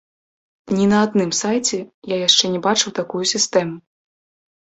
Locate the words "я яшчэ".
2.13-2.45